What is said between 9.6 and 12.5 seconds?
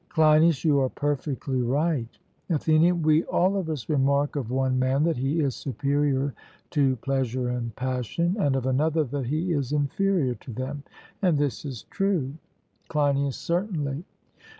inferior to them; and this is true.